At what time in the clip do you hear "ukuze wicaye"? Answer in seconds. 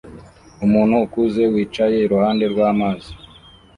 1.05-1.97